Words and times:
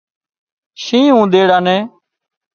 شينهن 0.83 1.11
اُونۮيڙا 1.15 1.57
نين 1.65 1.81